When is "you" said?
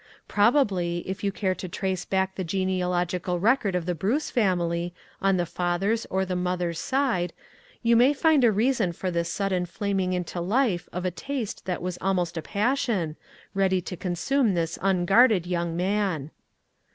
1.23-1.31, 7.83-7.95